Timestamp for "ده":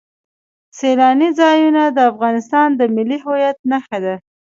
4.05-4.15